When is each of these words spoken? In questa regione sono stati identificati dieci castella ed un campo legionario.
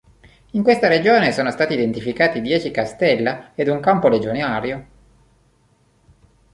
In 0.53 0.63
questa 0.63 0.87
regione 0.87 1.31
sono 1.31 1.51
stati 1.51 1.73
identificati 1.73 2.41
dieci 2.41 2.71
castella 2.71 3.51
ed 3.53 3.67
un 3.67 3.79
campo 3.79 4.07
legionario. 4.07 4.87